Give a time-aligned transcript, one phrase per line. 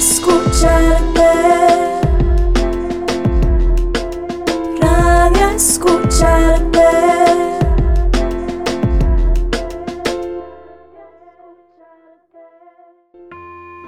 [0.00, 1.30] escucharte.
[4.80, 6.78] Radio escucharte.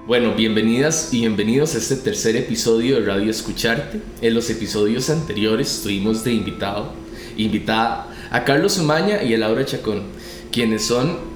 [0.07, 4.03] Bueno, bienvenidas y bienvenidos a este tercer episodio de Radio Escucharte.
[4.21, 6.93] En los episodios anteriores tuvimos de invitado,
[7.39, 10.03] invitada a Carlos Umaña y a Laura Chacón,
[10.51, 11.32] quienes son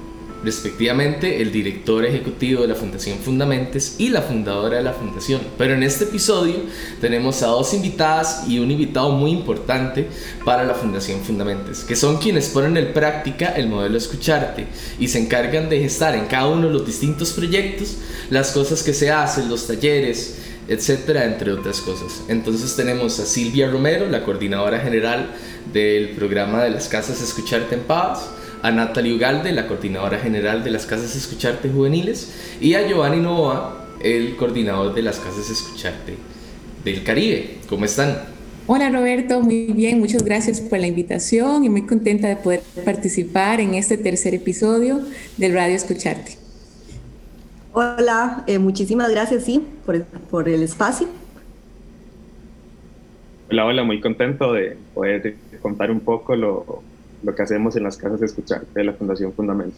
[0.47, 5.41] respectivamente el director ejecutivo de la Fundación Fundamentes y la fundadora de la fundación.
[5.57, 6.55] Pero en este episodio
[7.01, 10.07] tenemos a dos invitadas y un invitado muy importante
[10.45, 15.19] para la Fundación Fundamentes, que son quienes ponen en práctica el modelo Escucharte y se
[15.19, 17.97] encargan de gestar en cada uno de los distintos proyectos
[18.29, 20.37] las cosas que se hacen, los talleres,
[20.69, 22.23] etcétera, entre otras cosas.
[22.29, 25.31] Entonces tenemos a Silvia Romero, la coordinadora general
[25.73, 28.29] del programa de las casas Escucharte en Paz,
[28.67, 33.87] a Natalie Ugalde, la coordinadora general de las Casas Escucharte Juveniles, y a Giovanni Novoa,
[34.01, 36.15] el coordinador de las Casas Escucharte
[36.83, 37.59] del Caribe.
[37.69, 38.17] ¿Cómo están?
[38.67, 43.61] Hola Roberto, muy bien, muchas gracias por la invitación y muy contenta de poder participar
[43.61, 44.99] en este tercer episodio
[45.37, 46.33] del Radio Escucharte.
[47.71, 51.07] Hola, eh, muchísimas gracias, sí, por, por el espacio.
[53.49, 56.83] Hola, hola, muy contento de poder contar un poco lo,
[57.23, 59.77] lo que hacemos en las casas de escuchar de la Fundación Fundamento.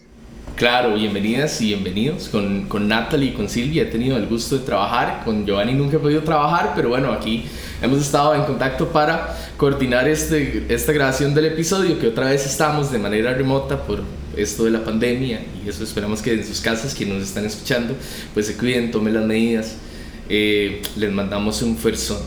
[0.56, 3.84] Claro, bienvenidas y bienvenidos con, con Natalie y con Silvia.
[3.84, 7.44] He tenido el gusto de trabajar, con Giovanni nunca he podido trabajar, pero bueno, aquí
[7.80, 12.92] hemos estado en contacto para coordinar este, esta grabación del episodio, que otra vez estamos
[12.92, 14.02] de manera remota por
[14.36, 17.94] esto de la pandemia y eso esperamos que en sus casas, quienes nos están escuchando,
[18.34, 19.76] pues se cuiden, tomen las medidas.
[20.28, 22.18] Eh, les mandamos un fuerzón.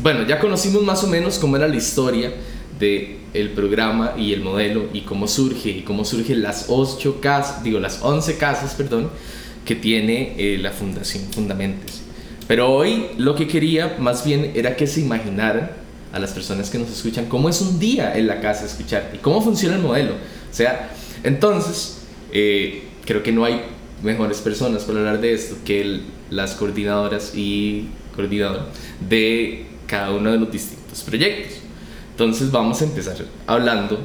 [0.00, 2.32] Bueno, ya conocimos más o menos cómo era la historia
[2.78, 7.62] de el programa y el modelo y cómo surge y cómo surgen las ocho casas,
[7.62, 9.10] digo las 11 casas, perdón,
[9.64, 12.02] que tiene eh, la Fundación Fundamentes.
[12.46, 15.70] Pero hoy lo que quería más bien era que se imaginaran
[16.12, 19.18] a las personas que nos escuchan cómo es un día en la casa escuchar y
[19.18, 20.12] cómo funciona el modelo.
[20.12, 20.90] O sea,
[21.24, 23.62] entonces eh, creo que no hay
[24.02, 28.68] mejores personas para hablar de esto que las coordinadoras y coordinador
[29.08, 31.63] de cada uno de los distintos proyectos.
[32.14, 33.98] Entonces vamos a empezar hablando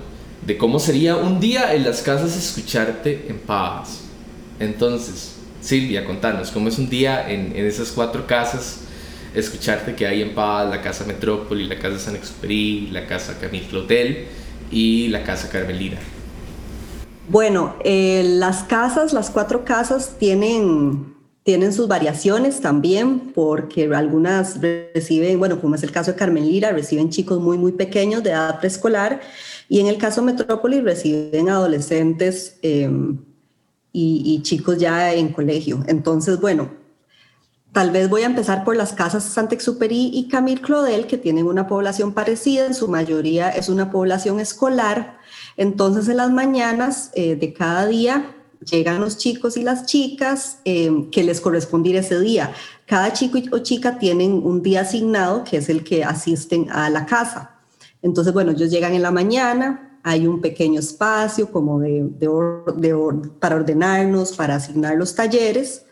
[0.43, 3.99] de cómo sería un día en las casas escucharte en paz.
[4.59, 8.79] Entonces, Silvia, contanos, ¿cómo es un día en, esas cuatro casas
[9.35, 10.67] escucharte que hay en paz?
[10.71, 14.25] La Casa Metrópoli, la Casa San Exupéry, la Casa Camille Clotel
[14.71, 15.97] y la Casa Carmelina.
[17.27, 21.13] Bueno, eh, las casas, las cuatro casas tienen
[21.49, 26.71] tienen sus variaciones también porque algunas reciben, bueno, como es el caso de Carmen Lira,
[26.71, 29.19] reciben chicos muy, muy pequeños de edad preescolar
[29.67, 33.17] y en el caso Metrópolis reciben adolescentes em,
[33.91, 35.83] y, chicos ya en colegio.
[35.87, 36.69] Entonces, bueno,
[37.71, 41.65] tal vez voy a empezar por las casas Santexupéry y Camille Clodel, que tienen una
[41.65, 45.17] población parecida, en su mayoría es una población escolar.
[45.57, 51.09] Entonces, en las mañanas eh, de cada día llegan los chicos y las chicas em,
[51.09, 52.53] que les correspondiera ese día.
[52.85, 57.05] Cada chico o chica tienen un día asignado que es el que asisten a la
[57.05, 57.59] casa.
[58.01, 62.09] Entonces, bueno, ellos llegan en la mañana, hay un pequeño espacio como de,
[63.39, 65.85] para ordenarnos, para asignar los talleres.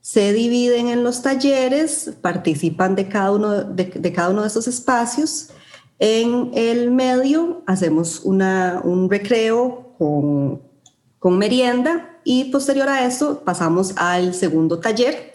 [0.00, 5.50] Se dividen en los talleres, participan de cada uno de, cada uno de esos espacios.
[5.98, 10.67] En el medio hacemos una, un recreo con
[11.18, 15.32] con merienda y posterior a eso pasamos al segundo taller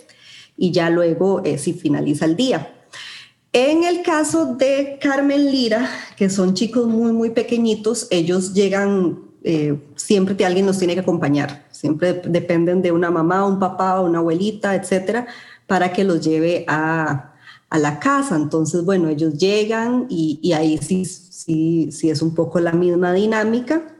[0.56, 2.74] y ya luego eh, si finaliza el día.
[3.52, 9.80] En el caso de Carmen Lira, que son chicos muy, muy pequeñitos, ellos llegan, eh,
[9.96, 14.74] siempre alguien nos tiene que acompañar, siempre dependen de una mamá, un papá, una abuelita,
[14.74, 15.28] etcétera,
[15.68, 17.34] para que los lleve a,
[17.70, 18.36] a la casa.
[18.36, 23.14] Entonces, bueno, ellos llegan y, y ahí sí, sí, sí es un poco la misma
[23.14, 23.93] dinámica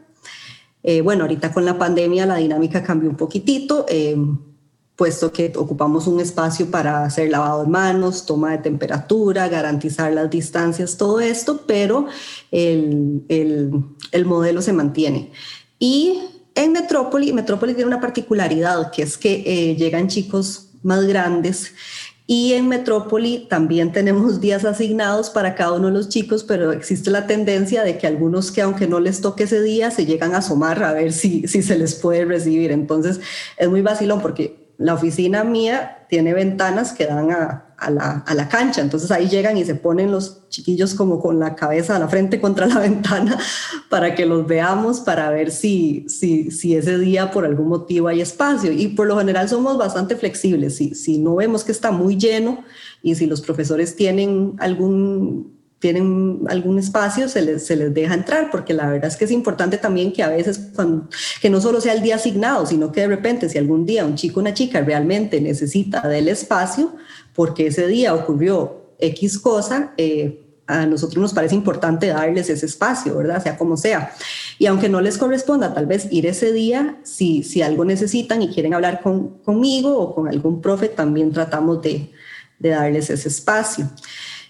[0.86, 4.16] eh, bueno, ahorita con la pandemia la dinámica cambió un poquitito, eh,
[4.96, 10.28] puesto que ocupamos un espacio para hacer lavado de manos, toma de temperatura, garantizar las
[10.28, 12.06] distancias, todo esto, pero
[12.50, 15.32] el, el, modelo se mantiene.
[15.78, 16.20] Y
[16.54, 21.72] en Metrópoli, Metrópoli tiene una particularidad, que es que eh, llegan chicos más grandes
[22.26, 27.10] y en Metrópoli también tenemos días asignados para cada uno de los chicos, pero existe
[27.10, 30.38] la tendencia de que algunos que aunque no les toque ese día, se llegan a
[30.38, 32.72] asomar a ver si, si se les puede recibir.
[32.72, 33.20] Entonces
[33.58, 37.60] es muy vacilón porque la oficina mía tiene ventanas que dan a,
[37.90, 41.98] la, cancha, entonces ahí llegan y se ponen los chiquillos como con la cabeza a
[41.98, 43.38] la frente contra la ventana
[43.90, 48.20] para que los veamos, para ver si, si, si ese día por algún motivo hay
[48.20, 48.72] espacio.
[48.72, 52.64] Y por lo general somos bastante flexibles, si no vemos que está muy lleno
[53.02, 55.54] y si los profesores tienen algún
[55.84, 59.30] tienen algún espacio, se les, se les deja entrar, porque la verdad es que es
[59.30, 60.58] importante también que a veces,
[61.42, 64.14] que no solo sea el día asignado, sino que de repente si algún día un
[64.14, 66.94] chico o una chica realmente necesita del espacio,
[67.34, 73.18] porque ese día ocurrió X cosa, eh, a nosotros nos parece importante darles ese espacio,
[73.18, 73.42] ¿verdad?
[73.42, 74.10] Sea como sea.
[74.58, 78.48] Y aunque no les corresponda tal vez ir ese día, si, si algo necesitan y
[78.48, 82.10] quieren hablar con, conmigo o con algún profe, también tratamos de,
[82.58, 83.90] de darles ese espacio.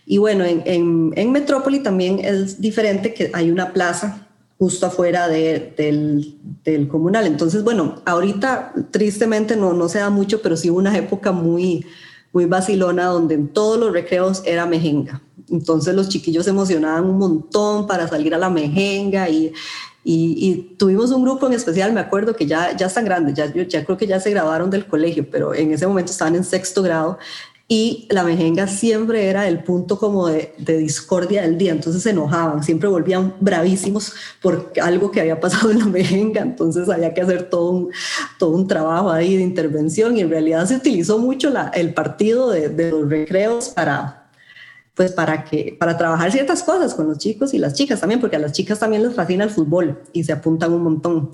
[0.07, 4.27] Y bueno, en, en, en, Metrópoli también es diferente que hay una plaza
[4.59, 7.27] justo afuera de, del, del, comunal.
[7.27, 11.87] Entonces, bueno, ahorita tristemente no, no se da mucho, pero sí hubo una época muy,
[12.33, 15.23] muy vacilona donde en todos los recreos era mejenga.
[15.51, 19.53] Entonces los chiquillos se emocionaban un montón para salir a la mejenga y,
[20.05, 23.85] y, tuvimos un grupo en especial, me acuerdo que ya, ya están grandes, ya, ya
[23.85, 27.19] creo que ya se graduaron del colegio, pero en ese momento estaban en sexto grado
[27.67, 32.63] y la mejenga siempre era el punto como de, discordia del día, entonces se enojaban,
[32.63, 34.13] siempre volvían bravísimos
[34.43, 37.91] por algo que había pasado en la mejenga, entonces había que hacer todo un,
[38.39, 42.91] todo un trabajo ahí de intervención y en realidad se utilizó mucho el partido de
[42.91, 44.24] los recreos para,
[44.95, 48.37] pues para que para trabajar ciertas cosas con los chicos y las chicas también, porque
[48.37, 51.33] a las chicas también les fascina el fútbol y se apuntan un montón.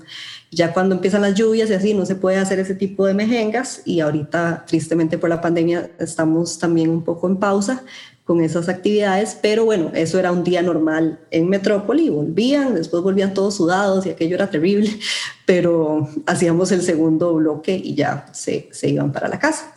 [0.49, 3.83] Ya cuando empiezan las lluvias y así no se puede hacer ese tipo de mejengas
[3.85, 7.83] y ahorita tristemente por la pandemia estamos también un poco en pausa
[8.23, 13.33] con esas actividades, pero bueno, eso era un día normal en Metrópoli, volvían, después volvían
[13.33, 14.89] todos sudados y aquello era terrible,
[15.45, 19.73] pero hacíamos el segundo bloque y ya se, se iban para la casa.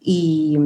[0.00, 0.58] Y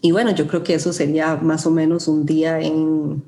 [0.00, 3.22] y bueno, yo creo que eso sería más o menos un día en,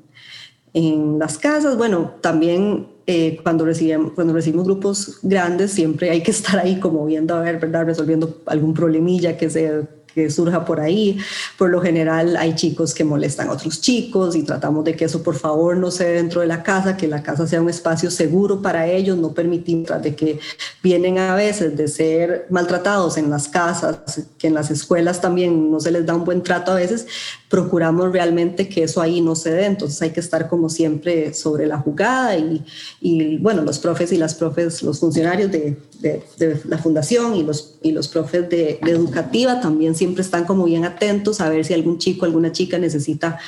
[0.73, 1.77] en las casas.
[1.77, 7.05] Bueno, también eh, cuando, recibimos, cuando recibimos grupos grandes, siempre hay que estar ahí como
[7.05, 7.85] viendo, a ver, ¿verdad?
[7.85, 9.83] Resolviendo algún problemilla que se
[10.15, 11.17] que surja por ahí.
[11.57, 15.21] Por lo general hay chicos que molestan a otros chicos y tratamos de que eso
[15.21, 18.61] por favor no sea dentro de la casa, que la casa sea un espacio seguro
[18.61, 20.39] para ellos, no permitimos de que
[20.81, 25.81] vienen a veces de ser maltratados en las casas, que en las escuelas también no
[25.81, 27.07] se les da un buen trato a veces,
[27.49, 31.67] procuramos realmente que eso ahí no se dé, entonces hay que estar como siempre sobre
[31.67, 32.63] la jugada y,
[33.01, 37.43] y bueno, los profes y las profes, los funcionarios de, de, de la fundación y
[37.43, 41.49] los, y los profes de, de educativa también siempre siempre están como bien atentos a
[41.49, 43.39] ver si algún chico, alguna chica necesita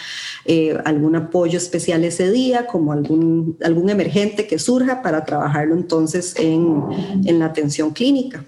[0.45, 6.33] eh, algún apoyo especial ese día, como algún, algún emergente que surja para trabajarlo entonces
[6.37, 6.81] en,
[7.25, 8.43] en la atención clínica.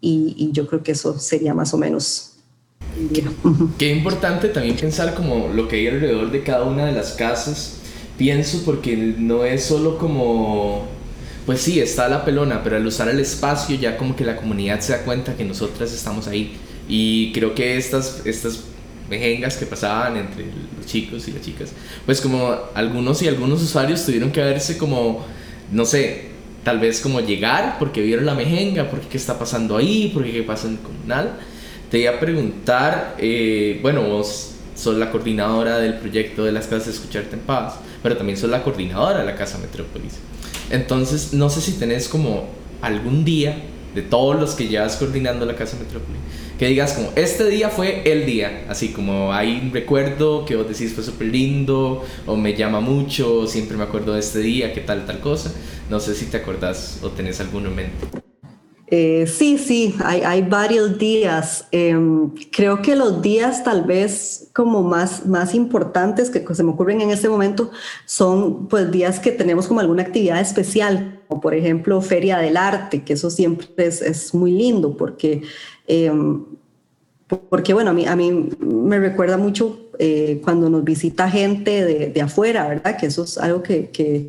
[0.00, 2.26] Y, y, yo creo que eso sería más o menos
[3.14, 3.22] Qué,
[3.78, 7.76] qué, importante también pensar como lo que hay alrededor de cada una de las casas.
[8.16, 10.86] Pienso porque no es solo como,
[11.46, 14.80] pues sí, está la pelona, pero al usar el espacio ya como que la comunidad
[14.80, 16.56] se da cuenta que nosotras estamos ahí.
[16.92, 18.64] Y creo que estas, estas
[19.08, 20.46] mejengas que pasaban entre
[20.76, 21.70] los chicos y las chicas,
[22.04, 25.24] pues como algunos y algunos usuarios tuvieron que verse como,
[25.70, 26.30] no sé,
[26.64, 30.42] tal vez como llegar porque vieron la mejenga, porque qué está pasando ahí, porque qué
[30.42, 31.38] pasa en el comunal.
[31.92, 36.86] Te iba a preguntar, eh, bueno, vos sos la coordinadora del proyecto de las casas
[36.86, 40.14] de Escucharte en Paz, pero también sos la coordinadora de la Casa Metrópolis.
[40.70, 42.48] Entonces, no sé si tenés como
[42.82, 43.62] algún día
[43.94, 46.20] de todos los que llevas coordinando la Casa Metrópolis,
[46.58, 50.68] que digas como, este día fue el día, así como hay un recuerdo que vos
[50.68, 54.80] decís fue súper lindo, o me llama mucho, siempre me acuerdo de este día, qué
[54.80, 55.52] tal, tal cosa.
[55.88, 58.29] No sé si te acordás o tenés alguno en.
[58.90, 61.66] Eh, sí, sí, hay, hay varios días.
[61.70, 61.96] Eh,
[62.50, 67.10] creo que los días tal vez como más, más importantes que se me ocurren en
[67.10, 67.70] este momento
[68.04, 73.04] son pues días que tenemos como alguna actividad especial, como por ejemplo Feria del Arte,
[73.04, 75.42] que eso siempre es, es muy lindo porque
[75.86, 76.10] eh,
[77.48, 82.08] porque bueno, a mí, a mí me recuerda mucho eh, cuando nos visita gente de,
[82.08, 82.96] de, afuera, ¿verdad?
[82.96, 84.28] Que eso es algo que, que,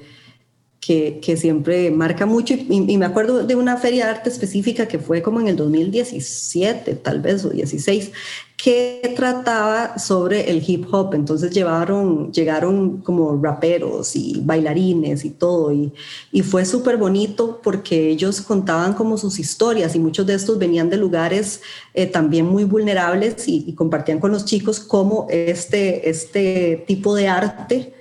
[0.82, 2.56] que, que siempre marca mucho.
[2.56, 5.56] Y, y, me acuerdo de una feria de arte específica que fue como en el
[5.56, 8.12] 2017, tal vez, o 16,
[8.58, 11.14] que trataba sobre el hip hop.
[11.14, 15.72] Entonces llevaron, llegaron como raperos y bailarines y todo.
[15.72, 15.94] Y,
[16.32, 20.90] y fue súper bonito porque ellos contaban como sus historias y muchos de estos venían
[20.90, 21.62] de lugares
[21.94, 27.28] eh, también muy vulnerables y, y, compartían con los chicos cómo este, este tipo de
[27.28, 28.01] arte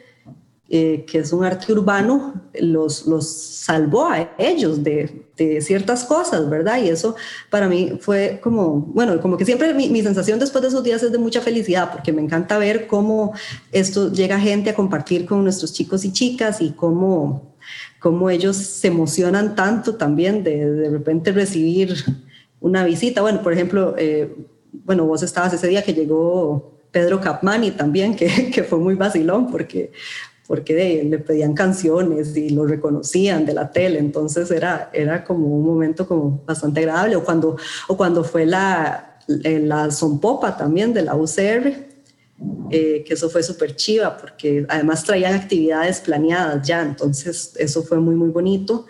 [0.72, 6.48] eh, que es un arte urbano, los, los salvó a ellos de, de, ciertas cosas,
[6.48, 6.80] ¿verdad?
[6.80, 7.16] Y eso
[7.50, 11.02] para mí fue como, bueno, como que siempre mi, mi, sensación después de esos días
[11.02, 13.32] es de mucha felicidad, porque me encanta ver cómo
[13.72, 17.56] esto llega gente a compartir con nuestros chicos y chicas y cómo,
[17.98, 21.96] cómo ellos se emocionan tanto también de de repente recibir
[22.60, 23.22] una visita.
[23.22, 24.32] Bueno, por ejemplo, eh,
[24.84, 29.50] bueno, vos estabas ese día que llegó Pedro Capmani también, que, que fue muy vacilón
[29.50, 29.90] porque
[30.50, 35.64] porque le pedían canciones y lo reconocían de la tele, entonces era, era como un
[35.64, 41.14] momento como bastante agradable, o cuando, o cuando fue la, la Sonpopa también de la
[41.14, 41.72] UCR,
[42.72, 48.00] eh, que eso fue súper chiva, porque además traían actividades planeadas ya, entonces eso fue
[48.00, 48.86] muy, muy bonito.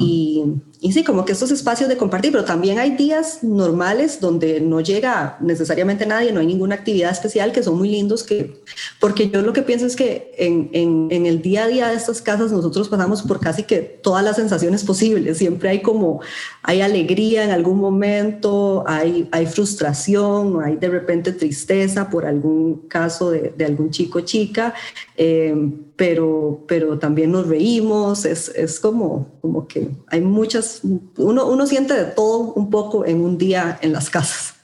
[0.00, 0.42] Y,
[0.80, 4.80] y sí, como que estos espacios de compartir, pero también hay días normales donde no
[4.80, 8.60] llega necesariamente nadie, no hay ninguna actividad especial, que son muy lindos, que,
[9.00, 11.96] porque yo lo que pienso es que en, en, en, el día a día de
[11.96, 16.20] estas casas nosotros pasamos por casi que todas las sensaciones posibles, siempre hay como,
[16.62, 23.32] hay alegría en algún momento, hay, hay frustración, hay de repente tristeza por algún caso
[23.32, 24.74] de, de algún chico chica,
[25.16, 25.54] eh,
[25.98, 30.67] pero, pero también nos reímos, es, es como, como que hay muchas,
[31.16, 34.54] uno, uno siente de todo un poco en un día en las casas.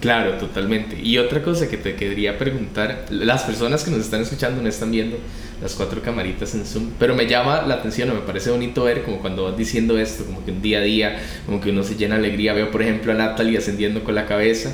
[0.00, 0.98] Claro, totalmente.
[0.98, 4.90] Y otra cosa que te quería preguntar, las personas que nos están escuchando no están
[4.90, 5.18] viendo
[5.60, 9.02] las cuatro camaritas en Zoom, pero me llama la atención o me parece bonito ver
[9.02, 11.96] como cuando vas diciendo esto, como que un día a día, como que uno se
[11.96, 12.54] llena de alegría.
[12.54, 14.72] Veo, por ejemplo, a Natalie ascendiendo con la cabeza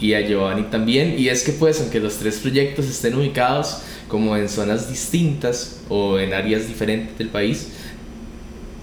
[0.00, 1.16] y a Giovanni también.
[1.18, 6.18] Y es que pues aunque los tres proyectos estén ubicados como en zonas distintas o
[6.18, 7.68] en áreas diferentes del país,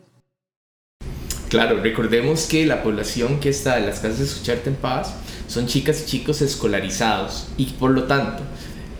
[1.50, 5.14] Claro, recordemos que la población que está en las casas de Escucharte en Paz
[5.48, 8.44] son chicas y chicos escolarizados y por lo tanto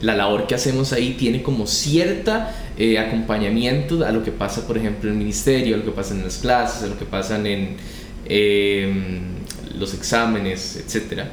[0.02, 4.78] la labor que hacemos ahí tiene como cierta eh, acompañamiento a lo que pasa, por
[4.78, 7.48] ejemplo, en el ministerio, a lo que pasa en las clases, a lo que pasan
[7.48, 7.78] en
[8.26, 8.94] eh,
[9.78, 11.30] los exámenes, etcétera,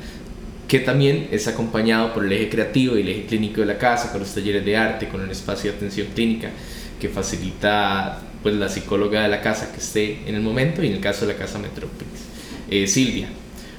[0.67, 4.11] que también es acompañado por el eje creativo y el eje clínico de la casa,
[4.11, 6.51] con los talleres de arte, con un espacio de atención clínica
[6.99, 10.95] que facilita pues la psicóloga de la casa que esté en el momento y en
[10.95, 12.23] el caso de la casa Metrópolis.
[12.71, 13.29] Eh, Silvia,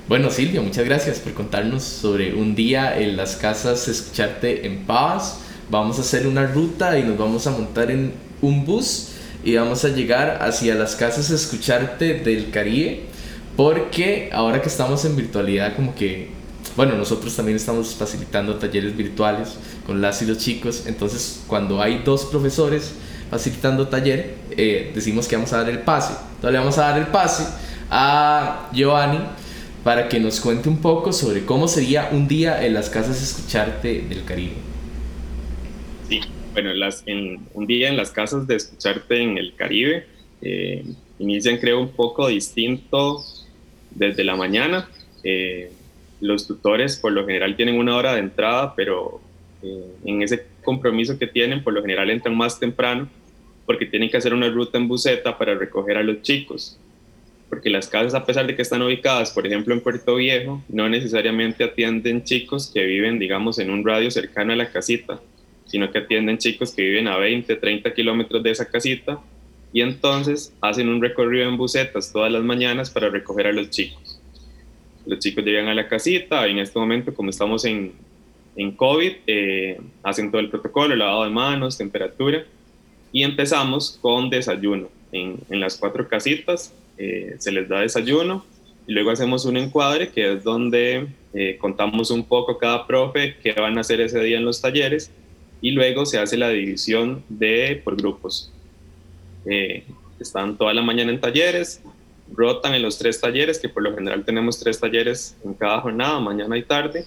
[0.08, 5.40] bueno, Silvia, muchas gracias por contarnos sobre un día en las casas, escucharte en paz.
[5.70, 9.12] Vamos a hacer una ruta y nos vamos a montar en un bus
[9.46, 13.04] y vamos a llegar hacia las casas, escucharte del Caribe,
[13.56, 16.30] porque ahora que estamos en virtualidad, como que,
[16.76, 19.56] bueno, nosotros también estamos facilitando talleres virtuales
[19.86, 22.92] con las y los chicos, entonces cuando hay dos profesores
[23.30, 26.14] facilitando taller, eh, decimos que vamos a dar el pase.
[26.14, 27.46] Entonces le vamos a dar el pase
[27.90, 29.20] a Giovanni
[29.84, 34.02] para que nos cuente un poco sobre cómo sería un día en las casas escucharte
[34.02, 34.54] del Caribe.
[36.08, 36.22] Sí,
[36.54, 40.08] bueno, las, en, un día en las casas de escucharte en el Caribe
[40.42, 40.84] eh,
[41.20, 43.24] inician creo un poco distinto
[43.92, 44.90] desde la mañana.
[45.24, 45.72] Eh,
[46.22, 49.22] los tutores por lo general tienen una hora de entrada, pero
[49.62, 53.10] eh, en ese compromiso que tienen, por lo general entran más temprano
[53.66, 56.78] porque tienen que hacer una ruta en buseta para recoger a los chicos.
[57.50, 60.90] Porque las casas, a pesar de que están ubicadas, por ejemplo, en Puerto Viejo, no
[60.90, 65.22] necesariamente atienden chicos que viven, digamos, en un radio cercano a la casita,
[65.66, 69.20] sino que atienden chicos que viven a 20, 30 kilómetros de esa casita
[69.74, 74.22] y entonces hacen un recorrido en bucetas todas las mañanas para recoger a los chicos.
[75.06, 77.92] Los chicos llegan a la casita, y en este momento, como estamos en,
[78.56, 82.46] en COVID, eh, hacen todo el protocolo, lavado de manos, temperatura,
[83.14, 84.90] y empezamos con desayuno.
[85.14, 88.44] En, las cuatro casitas eh, se les da desayuno
[88.88, 93.54] y luego hacemos un encuadre que es donde eh, contamos un poco cada profe qué
[93.54, 95.12] van a hacer ese día en los talleres
[95.62, 98.52] y luego se hace la división de por grupos.
[100.20, 101.82] están toda la mañana en talleres,
[102.34, 106.20] rotan en los tres talleres, que por lo general tenemos tres talleres en cada jornada,
[106.20, 107.06] mañana y tarde,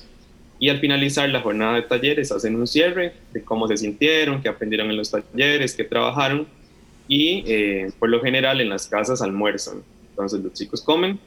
[0.58, 4.48] y al finalizar la jornada de talleres hacen un cierre de cómo se sintieron, qué
[4.48, 6.46] aprendieron en los talleres, qué trabajaron
[7.08, 9.82] y eh, por lo general en las casas almuerzan.
[10.10, 11.18] Entonces los chicos comen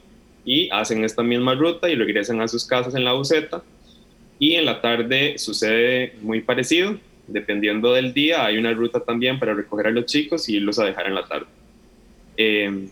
[0.44, 3.62] y hacen esta misma ruta y regresan a sus casas en la buceta
[4.38, 6.98] y en la tarde sucede muy parecido.
[7.28, 10.84] Dependiendo del día hay una ruta también para recoger a los chicos y irlos a
[10.84, 11.46] dejar en la tarde.
[12.36, 12.88] Eh,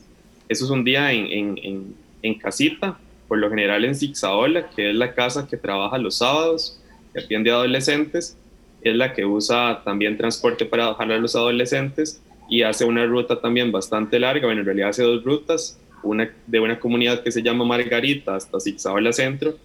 [0.48, 4.96] eso es un día en, en, en casita, por lo general en Zixaola, que es
[4.96, 6.80] la casa que trabaja los sábados,
[7.12, 8.36] que atiende a adolescentes,
[8.82, 13.40] es la que usa también transporte para bajar a los adolescentes y hace una ruta
[13.40, 17.42] también bastante larga, bueno, en realidad hace dos rutas, una de una comunidad que se
[17.42, 19.56] llama Margarita hasta Zixaola Centro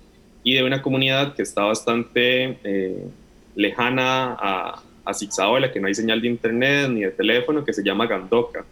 [0.43, 3.07] y de una comunidad que está bastante eh,
[3.55, 8.07] lejana a, a que no hay señal de internet ni de teléfono, que se llama
[8.07, 8.65] Gandoca.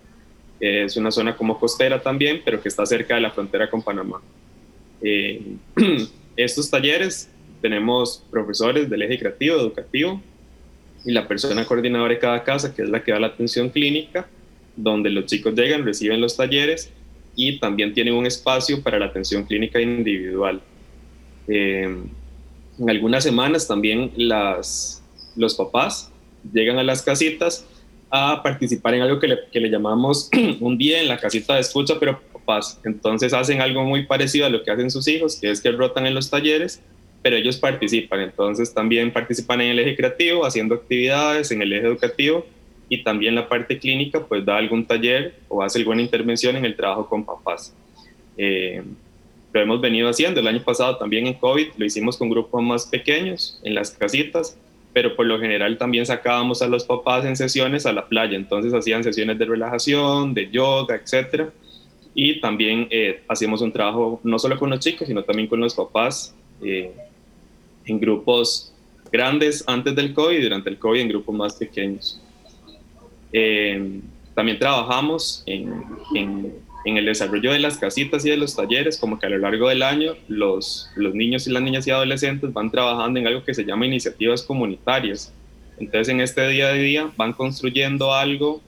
[0.59, 4.21] Es una zona como costera también, pero que está cerca de la frontera con Panamá.
[5.01, 5.41] Eh,
[6.35, 7.29] estos talleres
[7.61, 10.21] tenemos profesores del eje creativo, educativo,
[11.05, 14.27] y la persona coordinadora de cada casa, que es la que da la atención clínica,
[14.75, 16.91] donde los chicos llegan, reciben los talleres
[17.35, 20.61] y también tienen un espacio para la atención clínica individual.
[21.47, 22.03] Eh,
[22.79, 25.03] en algunas semanas también las,
[25.35, 26.11] los papás
[26.53, 27.65] llegan a las casitas
[28.09, 30.29] a participar en algo que le, que le llamamos
[30.59, 32.19] un día en la casita de escucha, pero
[32.83, 36.05] entonces hacen algo muy parecido a lo que hacen sus hijos, que es que rotan
[36.05, 36.81] en los talleres,
[37.21, 38.21] pero ellos participan.
[38.21, 42.45] Entonces también participan en el eje creativo, haciendo actividades en el eje educativo
[42.89, 46.75] y también la parte clínica, pues da algún taller o hace alguna intervención en el
[46.75, 47.73] trabajo con papás.
[48.37, 48.81] Eh,
[49.53, 50.39] lo hemos venido haciendo.
[50.39, 54.57] El año pasado también en COVID lo hicimos con grupos más pequeños, en las casitas,
[54.93, 58.35] pero por lo general también sacábamos a los papás en sesiones a la playa.
[58.35, 61.51] Entonces hacían sesiones de relajación, de yoga, etcétera
[62.13, 65.73] y también eh, hacemos un trabajo no solo con los chicos, sino también con los
[65.73, 66.91] papás eh,
[67.85, 68.73] en grupos
[69.11, 72.21] grandes antes del COVID y durante el COVID en grupos más pequeños.
[73.33, 74.01] Eh,
[74.35, 75.83] también trabajamos en,
[76.15, 76.53] en,
[76.85, 79.69] en, el desarrollo de las casitas y de los talleres, como que a lo largo
[79.69, 83.53] del año los, los niños y las niñas y adolescentes van trabajando en algo que
[83.53, 85.33] se llama iniciativas comunitarias.
[85.79, 88.61] Entonces en este día a día van construyendo algo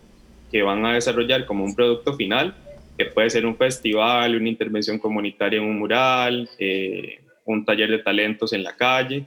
[0.52, 2.56] que van a desarrollar como un producto final
[2.98, 8.00] que puede ser un festival, una intervención comunitaria en un mural, eh, un taller de
[8.00, 9.26] talentos en la calle.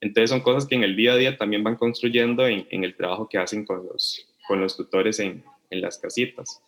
[0.00, 3.28] Entonces son cosas que en el día a día también van construyendo en, el trabajo
[3.28, 6.62] que hacen con los, con los tutores en, en las casitas.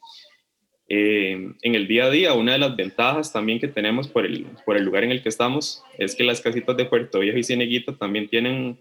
[0.88, 4.46] Eh, en el día a día, una de las ventajas también que tenemos por el,
[4.66, 7.44] por el lugar en el que estamos es que las casitas de Puerto Viejo y
[7.44, 8.80] Cieneguita también tienen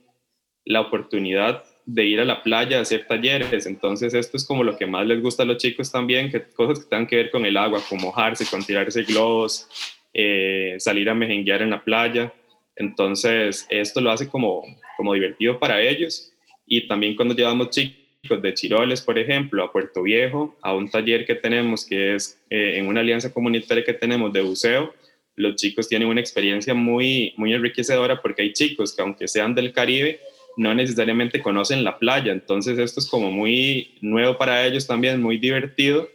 [0.65, 3.65] la oportunidad de ir a la playa a hacer talleres.
[3.65, 6.83] Entonces esto es como lo que más les gusta a los chicos también, que cosas
[6.83, 9.67] que tengan que ver con el agua, como mojarse, con tirarse globos,
[10.13, 12.31] eh, salir a mejenguear en la playa.
[12.75, 14.63] Entonces esto lo hace como,
[14.97, 16.31] como divertido para ellos.
[16.67, 21.25] Y también cuando llevamos chicos de Chiroles, por ejemplo, a Puerto Viejo, a un taller
[21.25, 24.93] que tenemos que es eh, en una alianza comunitaria que tenemos de buceo,
[25.35, 29.73] los chicos tienen una experiencia muy, muy enriquecedora porque hay chicos que aunque sean del
[29.73, 30.19] Caribe,
[30.57, 35.37] no necesariamente conocen la playa, entonces esto es como muy nuevo para ellos también, muy
[35.37, 36.09] divertido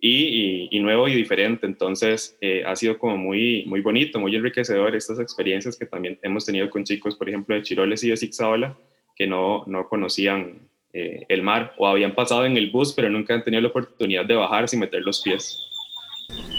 [0.00, 5.18] y, nuevo y diferente, entonces eh, ha sido como muy, muy bonito, muy enriquecedor estas
[5.18, 8.76] experiencias que también hemos tenido con chicos, por ejemplo, de Chiroles y de Zixaola,
[9.16, 13.34] que no, no conocían eh, el mar o habían pasado en el bus, pero nunca
[13.34, 15.58] han tenido la oportunidad de bajar sin meter los pies.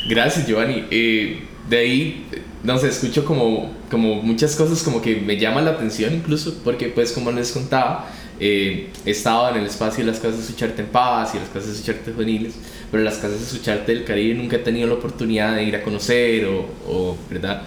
[0.09, 0.83] Gracias, Giovanni.
[0.91, 2.25] Eh, de ahí,
[2.63, 6.87] no sé, escucho como, como muchas cosas como que me llaman la atención incluso, porque
[6.87, 10.81] pues como les contaba, eh, he estado en el espacio de las casas de Sucharte
[10.81, 12.53] en Paz y las casas de Sucharte juveniles,
[12.91, 15.83] pero las casas de Sucharte del Caribe nunca he tenido la oportunidad de ir a
[15.83, 17.63] conocer o, o ¿verdad?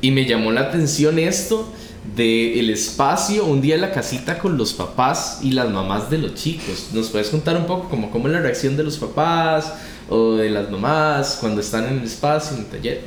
[0.00, 1.72] Y me llamó la atención esto
[2.16, 6.18] de el espacio, un día en la casita con los papás y las mamás de
[6.18, 6.90] los chicos.
[6.92, 9.72] ¿Nos puedes contar un poco como cómo es la reacción de los papás
[10.08, 13.00] o de las mamás cuando están en el espacio, en el taller?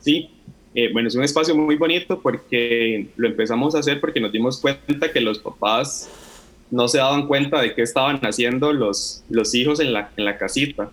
[0.00, 0.30] Sí,
[0.74, 4.60] eh, bueno, es un espacio muy bonito porque lo empezamos a hacer porque nos dimos
[4.60, 6.08] cuenta que los papás
[6.70, 10.38] no se daban cuenta de qué estaban haciendo los, los hijos en la, en la
[10.38, 10.90] casita.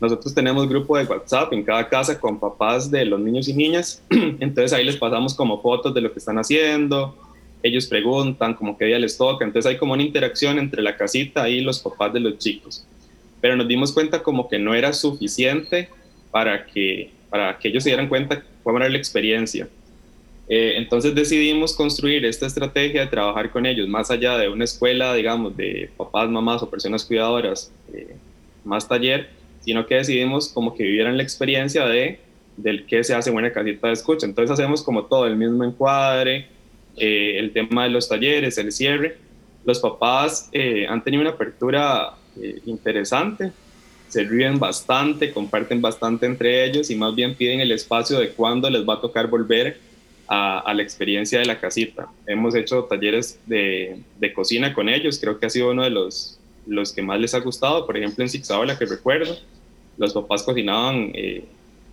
[0.00, 4.02] Nosotros tenemos grupo de WhatsApp en cada casa con papás de los niños y niñas,
[4.10, 7.16] entonces ahí les pasamos como fotos de lo que están haciendo,
[7.62, 11.48] ellos preguntan como qué día les toca, entonces hay como una interacción entre la casita
[11.48, 12.86] y los papás de los chicos.
[13.40, 15.88] Pero nos dimos cuenta como que no era suficiente
[16.30, 19.68] para que, para que ellos se dieran cuenta cómo era la experiencia.
[20.48, 25.12] Eh, entonces decidimos construir esta estrategia de trabajar con ellos más allá de una escuela,
[25.12, 28.16] digamos, de papás, mamás o personas cuidadoras, eh,
[28.64, 29.28] más taller,
[29.60, 32.20] sino que decidimos como que vivieran la experiencia de
[32.56, 34.24] del qué se hace buena casita de escucha.
[34.24, 36.46] Entonces hacemos como todo, el mismo encuadre,
[36.96, 39.18] eh, el tema de los talleres, el cierre.
[39.66, 43.52] Los papás eh, han tenido una apertura eh, interesante,
[44.08, 48.70] se ríen bastante, comparten bastante entre ellos y más bien piden el espacio de cuándo
[48.70, 49.78] les va a tocar volver
[50.28, 52.08] a, la experiencia de la casita.
[52.26, 54.02] Hemos hecho talleres de,
[54.34, 57.40] cocina con ellos, creo que ha sido uno de los, los que más les ha
[57.40, 59.36] gustado, por ejemplo en la que recuerdo
[59.96, 61.44] los papás cocinaban, eh,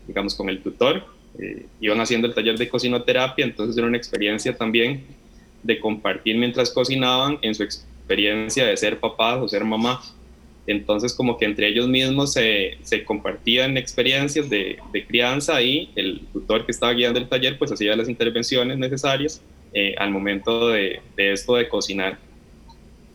[0.08, 1.04] digamos, con el tutor,
[1.39, 5.04] eh, iban haciendo el taller de cocinoterapia, entonces era una experiencia también
[5.63, 10.02] de compartir mientras cocinaban en su experiencia de ser papás o ser mamá.
[10.65, 16.21] Entonces como que entre ellos mismos se, se compartían experiencias de, de, crianza y el
[16.32, 19.41] tutor que estaba guiando el taller pues hacía las intervenciones necesarias
[19.76, 22.19] eh, al momento de, esto de cocinar.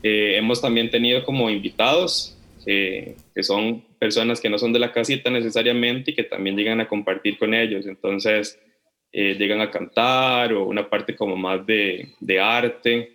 [0.02, 4.92] Eh, hemos también tenido como invitados eh, que son personas que no son de la
[4.92, 7.86] casita necesariamente y que también llegan a compartir con ellos.
[7.86, 8.58] Entonces,
[9.12, 13.12] llegan a cantar o una parte como más de, de, arte.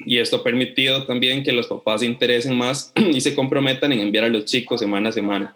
[0.00, 4.00] Y esto ha permitido también que los papás se interesen más y se comprometan en
[4.00, 5.54] enviar a los chicos semana a semana.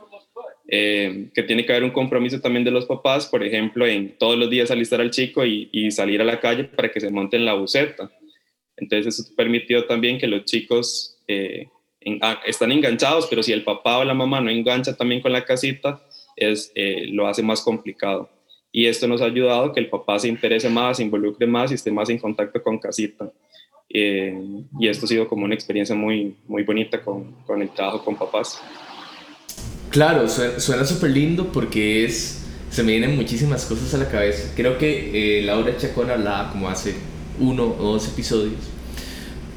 [0.71, 4.37] Eh, que tiene que haber un compromiso también de los papás, por ejemplo, en todos
[4.37, 7.47] los días alistar al chico y, salir a la calle para que se monte en
[7.47, 8.11] la buceta.
[8.77, 11.69] Entonces, eso permitió también que los chicos eh,
[12.21, 15.45] Ah, están enganchados, pero si el papá o la mamá no engancha también con la
[15.45, 16.01] casita,
[16.37, 18.31] es, eh, lo hace más complicado.
[18.71, 21.75] Y esto nos ha ayudado que el papá se interese más, se involucre más y
[21.75, 23.31] esté más en contacto con casita.
[23.91, 24.39] Eh,
[24.79, 28.17] y esto ha sido como una experiencia muy, muy bonita con, con el trabajo con
[28.17, 28.61] papás.
[29.91, 34.53] Claro, suena súper lindo porque es, se me vienen muchísimas cosas a la cabeza.
[34.55, 36.95] Creo que eh, Laura Chacón hablaba como hace
[37.41, 38.79] uno o dos episodios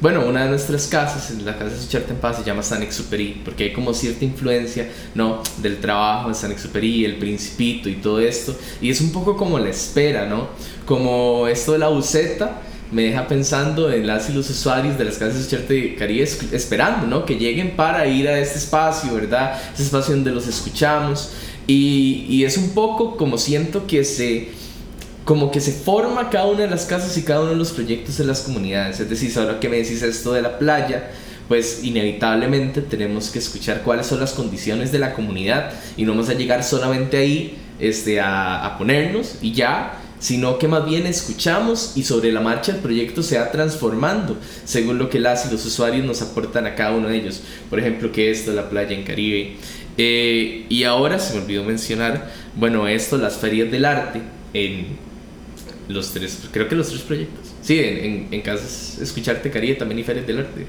[0.02, 3.40] bueno, una de nuestras casas, la casa de Sucharte en Paz, se llama San Exuperi,
[3.44, 5.44] porque hay como cierta influencia, ¿no?
[5.58, 8.52] Del trabajo de San Exuperi, el Principito y todo esto.
[8.80, 10.48] Y es un poco como la espera, ¿no?
[10.86, 15.16] Como esto de la buceta me deja pensando en las y los usuarios de las
[15.16, 17.24] casas de Sucharte Cari esperando, ¿no?
[17.24, 19.58] Que lleguen para ir a este espacio, ¿verdad?
[19.70, 21.32] Este espacio donde los escuchamos.
[21.66, 24.48] Y, es un poco como siento que se
[25.24, 28.18] como que se forma cada una de las casas y cada uno de los proyectos
[28.18, 28.98] de las comunidades.
[28.98, 31.12] Es decir, ahora que me decís esto de la playa,
[31.46, 36.28] pues inevitablemente tenemos que escuchar cuáles son las condiciones de la comunidad y no vamos
[36.28, 42.04] a llegar solamente ahí este, a ponernos y ya, sino que más bien escuchamos y
[42.04, 46.06] sobre la marcha el proyecto se va transformando según lo que las y los usuarios
[46.06, 47.42] nos aportan a cada uno de ellos.
[47.68, 49.56] Por ejemplo, que esto, la playa en Caribe.
[49.98, 54.22] Eh, y ahora se me olvidó mencionar, bueno, esto, las ferias del arte
[54.54, 54.96] en
[55.88, 57.52] los tres, creo que los tres proyectos.
[57.60, 60.66] Sí, en, en, Casas Escucharte Caribe también y Ferias del Arte.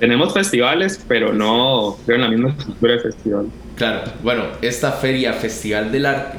[0.00, 3.46] Tenemos festivales, pero no creo en la misma estructura de festival.
[3.76, 6.38] Claro, bueno, esta feria Festival del Arte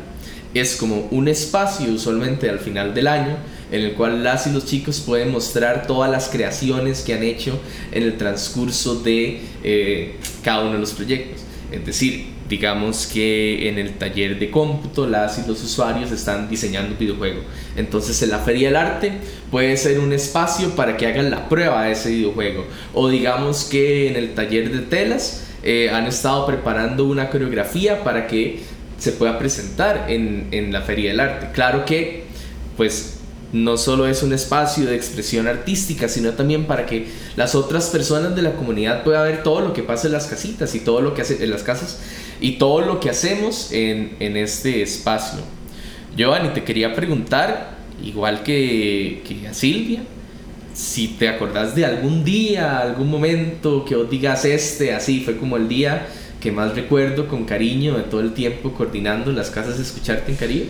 [0.54, 3.38] es como un espacio usualmente al final del año
[3.72, 7.60] en el cual las y los chicos pueden mostrar todas las creaciones que han hecho
[7.92, 11.42] en el transcurso de eh, cada uno de los proyectos.
[11.72, 16.94] Es decir, digamos que en el taller de cómputo las y los usuarios están diseñando
[16.94, 17.42] un videojuego.
[17.76, 19.12] Entonces en la Feria del Arte
[19.52, 22.66] puede ser un espacio para que hagan la prueba de ese videojuego.
[22.94, 28.28] O digamos que en el taller de telas eh, han estado preparando una coreografía para
[28.28, 28.62] que
[28.98, 31.50] se pueda presentar en, en la Feria del Arte.
[31.54, 32.26] Claro que
[32.76, 33.18] pues
[33.54, 38.36] no solo es un espacio de expresión artística, sino también para que las otras personas
[38.36, 41.14] de la comunidad puedan ver todo lo que pasa en las casitas y todo lo
[41.14, 42.00] que hace en las casas
[42.42, 45.40] y todo lo que hacemos en, en este espacio.
[46.16, 50.02] Giovanni, te quería preguntar, igual que, que, a Silvia,
[50.74, 55.58] si te acordás de algún día, algún momento que os digas este, así, fue como
[55.58, 56.08] el día
[56.48, 60.68] que más recuerdo con cariño de todo el tiempo coordinando las casas Escucharte en Caribe?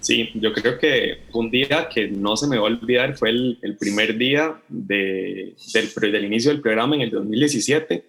[0.00, 3.58] Sí, yo creo que un día que no se me va a olvidar fue el,
[3.62, 8.04] el primer día de, del, del, inicio del programa en el 2017.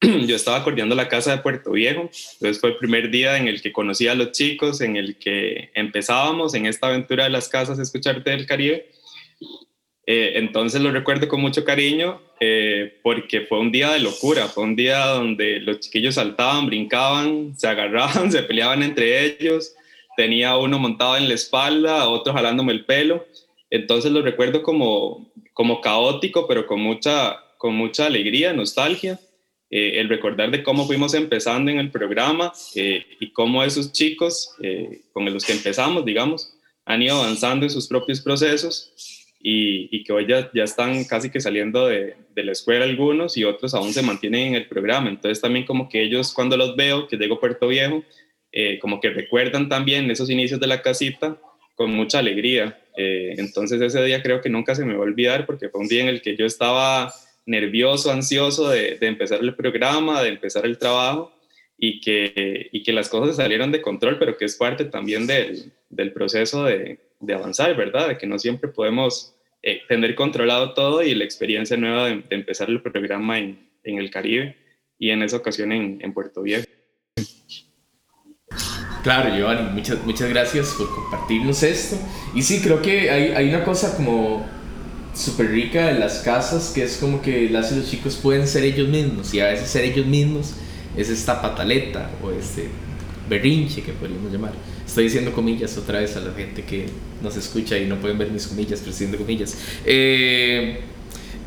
[0.26, 3.62] Yo estaba coordinando la casa de Puerto Viejo, entonces fue el primer día en el
[3.62, 7.78] que conocí a los chicos, en el que empezábamos en esta aventura de las casas
[7.78, 8.90] Escucharte del Caribe.
[10.06, 14.64] Eh, entonces lo recuerdo con mucho cariño eh, porque fue un día de locura, fue
[14.64, 19.74] un día donde los chiquillos saltaban, brincaban, se agarraban, se peleaban entre ellos
[20.16, 23.26] tenía uno montado en la espalda, otro jalándome el pelo.
[23.68, 29.18] Entonces lo recuerdo como, como caótico, pero con mucha, con mucha alegría, nostalgia.
[29.70, 34.54] Eh, el recordar de cómo fuimos empezando en el programa y cómo esos chicos
[35.12, 38.92] con los que empezamos, digamos, han ido avanzando en sus propios procesos
[39.46, 43.36] y, y que hoy ya, ya, están casi que saliendo de, de, la escuela algunos
[43.36, 45.10] y otros aún se mantienen en el programa.
[45.10, 48.02] Entonces también como que ellos cuando los veo, que llego a Puerto Viejo,
[48.52, 51.38] eh, como que recuerdan también esos inicios de la casita
[51.74, 52.80] con mucha alegría.
[52.96, 55.88] Eh, entonces ese día creo que nunca se me va a olvidar porque fue un
[55.88, 57.12] día en el que yo estaba
[57.44, 61.34] nervioso, ansioso de, de empezar el programa, de empezar el trabajo
[61.76, 65.72] y que, y que las cosas salieron de control, pero que es parte también del,
[65.90, 68.08] del proceso de, de, avanzar, ¿verdad?
[68.08, 69.33] De que no siempre podemos
[69.66, 74.10] eh, tener controlado todo y la experiencia nueva de, empezar el programa en, en, el
[74.10, 74.56] Caribe
[74.98, 76.66] y en esa ocasión en, en Puerto Viejo.
[79.02, 81.96] Claro, Giovanni, muchas, muchas gracias por compartirnos esto.
[82.34, 84.46] Y sí, creo que hay, hay una cosa como
[85.14, 88.64] súper rica de las casas, que es como que las y los chicos pueden ser
[88.64, 90.54] ellos mismos, y a veces ser ellos mismos
[90.94, 92.68] es esta pataleta o este
[93.30, 94.52] berrinche que podríamos llamar.
[94.94, 96.86] Estoy diciendo comillas otra vez a la gente que
[97.20, 99.56] nos escucha y no pueden ver mis comillas, pero diciendo comillas.
[99.84, 100.82] Eh,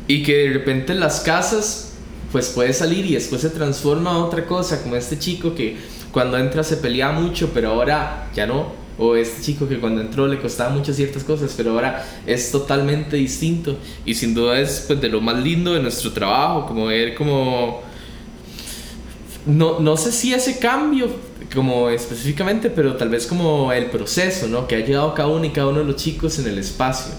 [0.06, 1.94] y que de repente las casas
[2.30, 5.78] pues puede salir y después se transforma a otra cosa, como este chico que
[6.12, 8.70] cuando entra se pelea mucho, pero ahora ya no.
[8.98, 13.16] O este chico que cuando entró le costaba mucho ciertas cosas, pero ahora es totalmente
[13.16, 13.78] distinto.
[14.04, 17.80] Y sin duda es pues, de lo más lindo de nuestro trabajo, como ver como...
[19.46, 21.08] No, no sé si ese cambio
[21.54, 24.66] como específicamente, pero tal vez como el proceso, ¿no?
[24.66, 27.12] Que ha llegado cada uno y cada uno de los chicos en el espacio.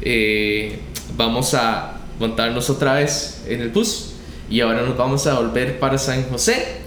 [0.00, 0.78] Eh,
[1.16, 4.12] vamos a montarnos otra vez en el bus
[4.50, 6.84] y ahora nos vamos a volver para San José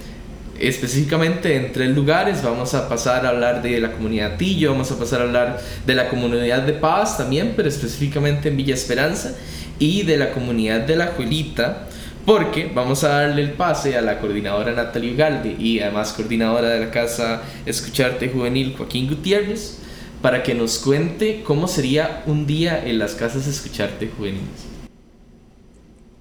[0.60, 2.44] específicamente en tres lugares.
[2.44, 5.96] Vamos a pasar a hablar de la comunidad Tillo, vamos a pasar a hablar de
[5.96, 9.36] la comunidad de Paz también, pero específicamente en Villa Esperanza
[9.80, 11.88] y de la comunidad de la Juelita,
[12.28, 16.82] porque vamos a darle el pase a la coordinadora Natalia Ugalde y además coordinadora de
[16.82, 19.78] la Casa Escucharte Juvenil Joaquín Gutiérrez
[20.22, 24.66] para que nos cuente cómo sería un día en las casas Escucharte Juveniles.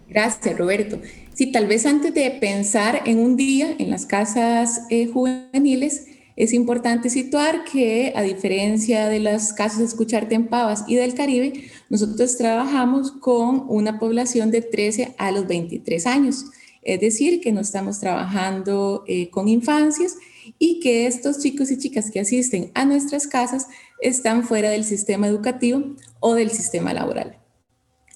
[0.09, 1.01] Gracias, Roberto.
[1.35, 6.53] Sí, tal vez antes de pensar en un día en las casas eh, juveniles, es
[6.53, 11.71] importante situar que a diferencia de las casas de escucharte en Pavas y del Caribe,
[11.89, 16.45] nosotros trabajamos con una población de 13 a los 23 años.
[16.83, 20.17] Es decir, que no estamos trabajando eh, con infancias
[20.59, 23.67] y que estos chicos y chicas que asisten a nuestras casas
[24.01, 27.39] están fuera del sistema educativo o del sistema laboral.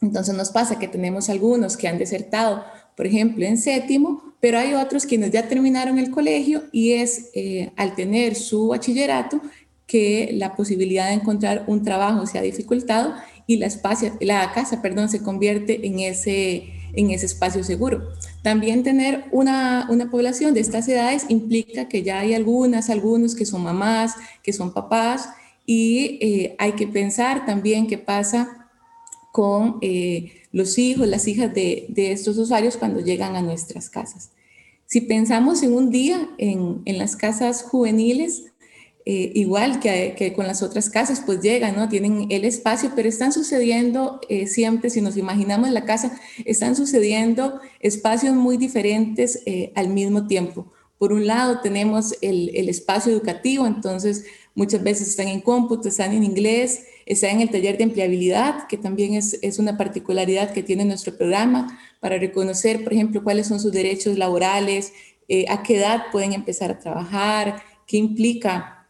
[0.02, 2.62] Entonces nos pasa que tenemos algunos que han desertado
[3.00, 7.70] por ejemplo, en séptimo, pero hay otros quienes ya terminaron el colegio y es eh,
[7.76, 9.40] al tener su bachillerato
[9.86, 13.14] que la posibilidad de encontrar un trabajo se ha dificultado
[13.46, 18.08] y la, casa perdón, se convierte en ese, espacio seguro.
[18.42, 23.44] También tener una, una población de estas edades implica que ya hay algunas, algunos que
[23.44, 25.28] son mamás, que son papás
[25.66, 28.59] y eh, hay que pensar también qué pasa
[29.32, 29.78] con...
[29.80, 34.30] Eh, los hijos, las hijas de, estos usuarios cuando llegan a nuestras casas.
[34.86, 38.44] Si pensamos en un día en, las casas juveniles,
[39.06, 41.88] eh, igual que, con las otras casas, pues llegan, ¿no?
[41.88, 47.60] Tienen el espacio, pero están sucediendo eh, siempre, si nos imaginamos la casa, están sucediendo
[47.78, 49.40] espacios muy diferentes
[49.76, 50.72] al mismo tiempo.
[50.98, 56.12] Por un lado tenemos el, el espacio educativo, entonces muchas veces están en cómputo, están
[56.12, 60.62] en inglés, están en el taller de empleabilidad, que también es, es, una particularidad que
[60.62, 64.92] tiene nuestro programa para reconocer, por ejemplo, cuáles son sus derechos laborales,
[65.28, 68.86] eh, a qué edad pueden empezar a trabajar, qué implica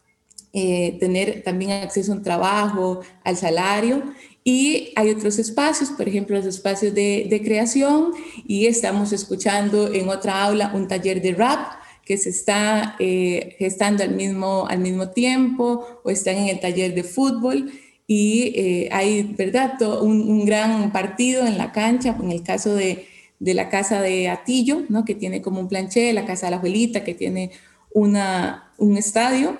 [0.53, 4.03] eh, tener también acceso a un trabajo, al salario.
[4.45, 8.13] Y hay otros espacios, por ejemplo, los espacios de, de creación,
[8.47, 14.03] y estamos escuchando en otra aula un taller de rap, que se está eh, gestando
[14.03, 17.71] al mismo, al mismo tiempo o están en el taller de fútbol
[18.13, 23.07] y eh, hay, ¿verdad?, un, un, gran partido en la cancha, en el caso de,
[23.39, 25.05] de la casa de Atillo, ¿no?
[25.05, 27.53] que tiene como un planché, la casa de la abuelita, que tiene
[27.95, 29.59] una, un estadio,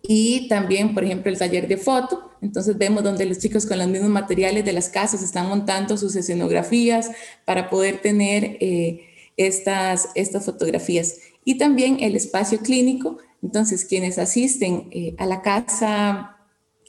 [0.00, 2.30] y también, por ejemplo, el taller de foto.
[2.40, 6.14] Entonces vemos donde los chicos con los mismos materiales de las casas están montando sus
[6.14, 7.10] escenografías
[7.44, 11.16] para poder tener eh, estas, estas fotografías.
[11.44, 13.18] Y también el espacio clínico.
[13.42, 16.35] Entonces, quienes asisten eh, a la casa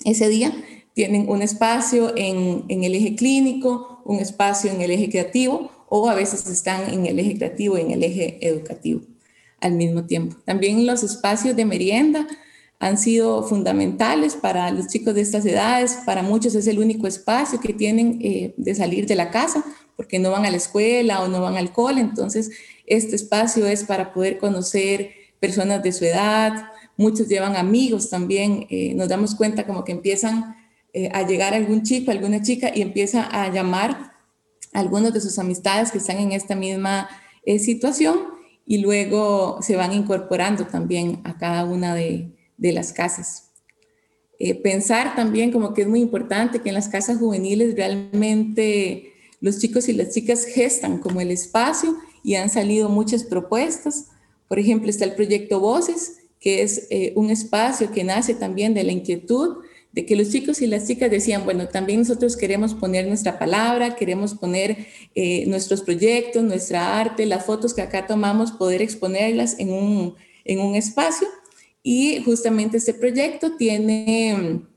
[0.06, 0.54] ese día
[0.94, 6.16] tienen un espacio en, el eje clínico, un espacio en el eje creativo o a
[6.16, 9.02] veces están en el eje creativo y en el eje educativo
[9.62, 10.38] al mismo tiempo.
[10.46, 12.28] También los espacios de merienda
[12.80, 16.00] han sido fundamentales para los chicos de estas edades.
[16.06, 19.64] Para muchos es el único espacio que tienen eh, de salir de la casa
[19.96, 22.02] porque no van a la escuela o no van al cole.
[22.02, 22.52] Entonces,
[22.86, 26.72] este espacio es para poder conocer personas de su edad.
[26.98, 28.68] Muchos llevan amigos también.
[28.70, 30.56] Eh, nos damos cuenta como que empiezan
[30.94, 34.14] eh, a llegar algún chico, alguna chica y empieza a llamar
[34.74, 37.10] a algunos de sus amistades que están en esta misma
[37.60, 38.18] situación
[38.66, 43.52] y luego se van incorporando también a cada una de, de las casas.
[44.40, 49.60] Eh, pensar también como que es muy importante que en las casas juveniles realmente los
[49.60, 54.10] chicos y las chicas gestan como el espacio y han salido muchas propuestas.
[54.48, 58.86] Por ejemplo, está el proyecto Voces, que es eh, un espacio que nace también de
[58.86, 59.58] la inquietud
[59.92, 63.98] de que los chicos y las chicas decían, bueno, también nosotros queremos poner nuestra palabra,
[63.98, 69.74] queremos poner eh, nuestros proyectos, nuestra arte, las fotos que acá tomamos, poder exponerlas en
[69.74, 71.28] un, en un espacio.
[71.84, 74.68] Y justamente este proyecto tiene mm,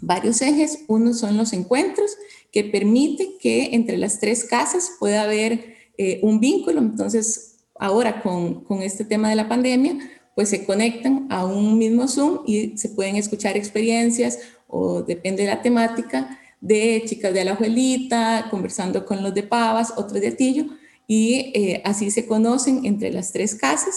[0.00, 0.78] varios ejes.
[0.88, 2.16] Uno son los encuentros,
[2.50, 6.80] que permite que entre las tres casas pueda haber eh, un vínculo.
[6.80, 9.98] Entonces, ahora con, con este tema de la pandemia,
[10.34, 15.48] pues se conectan a un mismo Zoom y se pueden escuchar experiencias o depende de
[15.48, 20.64] la temática de chicas de la abuelita, conversando con los de Pavas, otros de Atillo,
[21.06, 23.94] y eh, así se conocen entre las tres casas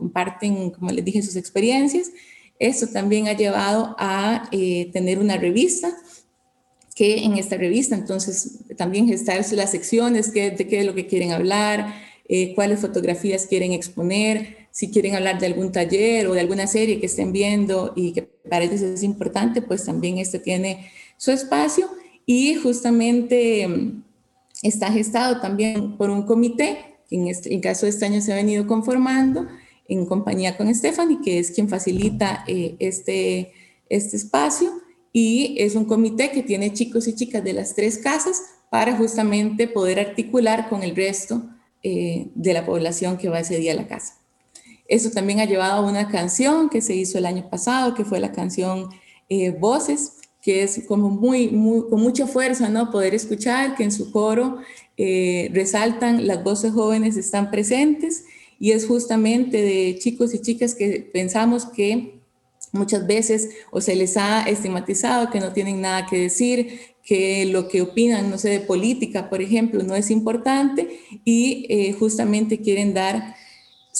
[0.00, 2.10] comparten, como les dije, sus experiencias.
[2.58, 5.94] Esto también ha llevado a eh, tener una revista,
[6.94, 11.06] que en esta revista entonces también gestar las secciones, qué, de qué es lo que
[11.06, 11.94] quieren hablar,
[12.28, 17.00] eh, cuáles fotografías quieren exponer, si quieren hablar de algún taller o de alguna serie
[17.00, 21.86] que estén viendo y que para ellos es importante, pues también este tiene su espacio
[22.24, 24.02] y justamente mm,
[24.62, 26.78] está gestado también por un comité,
[27.10, 29.48] que en, este, en caso de este año se ha venido conformando,
[29.86, 33.52] en compañía con Stephanie, que es quien facilita eh, este,
[33.90, 34.70] este espacio.
[35.12, 38.40] Y es un comité que tiene chicos y chicas de las tres casas
[38.70, 41.42] para justamente poder articular con el resto
[41.82, 44.19] eh, de la población que va ese día a la casa.
[44.90, 48.20] Eso también ha llevado a una canción que se hizo el año pasado, que fue
[48.20, 48.90] la canción
[49.30, 52.90] eh, Voces, que es como muy, muy, con mucha fuerza, ¿no?
[52.90, 54.58] Poder escuchar que en su coro
[55.52, 58.24] resaltan las voces jóvenes están presentes
[58.58, 62.20] y es justamente de chicos y chicas que pensamos que
[62.72, 67.68] muchas veces o se les ha estigmatizado que no tienen nada que decir, que lo
[67.68, 72.94] que opinan, no sé, de política, por ejemplo, no es importante y eh, justamente quieren
[72.94, 73.34] dar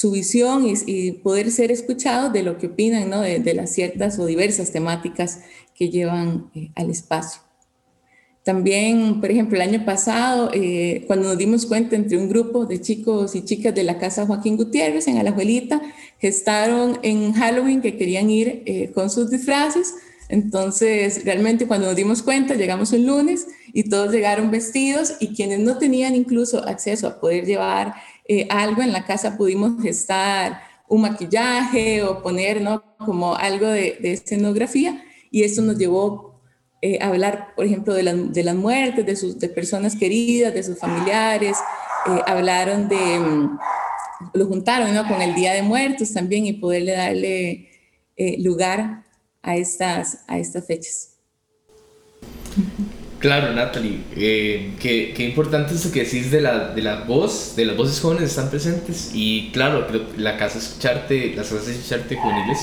[0.00, 3.20] su visión y, poder ser escuchados de lo que opinan, ¿no?
[3.20, 5.40] de, las ciertas o diversas temáticas
[5.74, 7.42] que llevan eh, al espacio.
[8.42, 12.80] También, por ejemplo, el año pasado, eh, cuando nos dimos cuenta entre un grupo de
[12.80, 15.82] chicos y chicas de la casa Joaquín Gutiérrez en Alajuelita,
[16.18, 19.96] gestaron en Halloween que querían ir eh, con sus disfraces.
[20.30, 25.58] Entonces, realmente cuando nos dimos cuenta, llegamos el lunes y todos llegaron vestidos y quienes
[25.58, 27.92] no tenían incluso acceso a poder llevar
[28.32, 32.84] eh, algo en la casa, pudimos gestar un maquillaje o poner ¿no?
[32.96, 36.40] como algo de, de escenografía y eso nos llevó
[36.80, 40.78] eh, hablar, por ejemplo, de, de, las muertes, de, sus, de personas queridas, de sus
[40.78, 41.56] familiares,
[42.06, 43.58] eh, hablaron de, mm,
[44.34, 45.08] lo juntaron ¿no?
[45.08, 47.68] con el Día de Muertos también y poderle darle
[48.16, 49.02] eh, lugar
[49.42, 51.16] a estas, a estas fechas.
[53.20, 57.76] Claro, Natalie, qué, qué, importante eso que decís de la, de la voz, de las
[57.76, 62.58] voces jóvenes están presentes y claro, la casa escucharte, las casas escucharte juveniles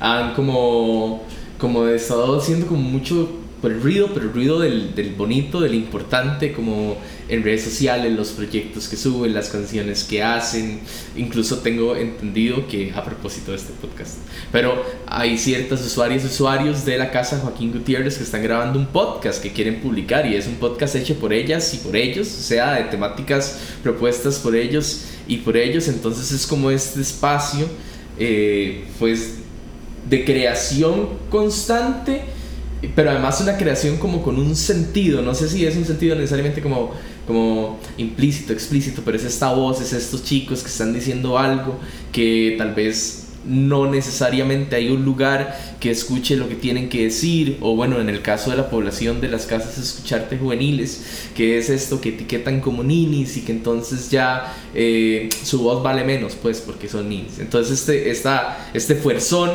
[0.00, 1.22] han como,
[1.58, 5.74] como estado haciendo como mucho por el ruido, pero el ruido del, del, bonito, del
[5.74, 6.98] importante, como
[7.30, 10.80] en redes sociales, los proyectos que suben, las canciones que hacen.
[11.16, 14.18] Incluso tengo entendido que, a propósito de este podcast,
[14.52, 19.42] pero hay ciertas usuarias usuarios de la casa Joaquín Gutiérrez que están grabando un podcast
[19.42, 22.74] que quieren publicar y es un podcast hecho por ellas y por ellos, o sea,
[22.74, 25.88] de temáticas propuestas por ellos y por ellos.
[25.88, 27.66] Entonces es como este espacio,
[28.18, 29.36] eh, pues,
[30.06, 32.33] de creación constante
[32.94, 36.60] pero además una creación como con un sentido, no sé si es un sentido necesariamente
[36.60, 36.92] como
[37.26, 41.78] como implícito, explícito, pero es esta voz, es estos chicos que están diciendo algo
[42.12, 47.58] que tal vez no necesariamente hay un lugar que escuche lo que tienen que decir,
[47.60, 51.68] o bueno, en el caso de la población de las casas escucharte juveniles, que es
[51.68, 56.60] esto que etiquetan como ninis y que entonces ya eh, su voz vale menos, pues,
[56.60, 57.38] porque son ninis.
[57.38, 59.50] Entonces este, esta, este fuerzón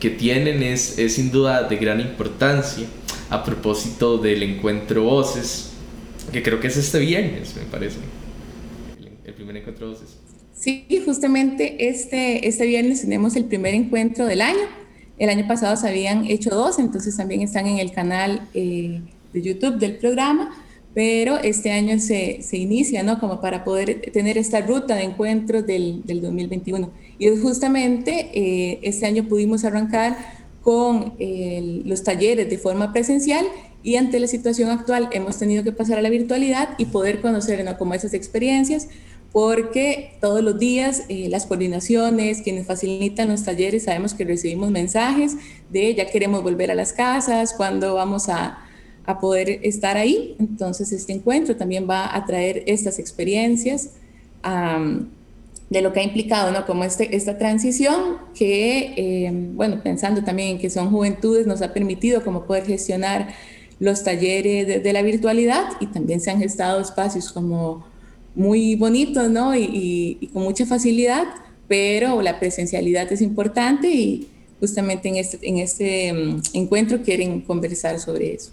[0.00, 2.86] que tienen es, es sin duda de gran importancia
[3.30, 5.72] a propósito del encuentro voces,
[6.32, 7.98] que creo que es este viernes, me parece,
[8.98, 10.18] el, el primer encuentro voces.
[10.58, 14.66] Sí, justamente este, este viernes tenemos el primer encuentro del año.
[15.16, 19.00] El año pasado se habían hecho dos, entonces también están en el canal eh,
[19.32, 20.50] de YouTube del programa,
[20.94, 23.20] pero este año se, se, inicia, ¿no?
[23.20, 26.90] Como para poder tener esta ruta de encuentros del, del 2021.
[27.18, 30.16] Y justamente eh, este año pudimos arrancar
[30.62, 33.46] con el, los talleres de forma presencial
[33.82, 37.64] y ante la situación actual hemos tenido que pasar a la virtualidad y poder conocer
[37.64, 37.78] ¿no?
[37.78, 38.88] como esas experiencias,
[39.32, 45.36] porque todos los días eh, las coordinaciones, quienes facilitan los talleres, sabemos que recibimos mensajes
[45.70, 48.58] de ya queremos volver a las casas, cuándo vamos a,
[49.06, 50.36] a poder estar ahí.
[50.38, 53.90] Entonces este encuentro también va a traer estas experiencias
[54.44, 55.06] um,
[55.70, 56.64] de lo que ha implicado, ¿no?
[56.66, 61.72] Como este, esta transición que, eh, bueno, pensando también en que son juventudes, nos ha
[61.74, 63.34] permitido como poder gestionar
[63.78, 67.86] los talleres de, la virtualidad y también se han gestado espacios como
[68.34, 69.54] muy bonitos, ¿no?
[69.54, 71.24] Y, y, con mucha facilidad,
[71.68, 78.00] pero la presencialidad es importante y justamente en este, en este um, encuentro quieren conversar
[78.00, 78.50] sobre eso.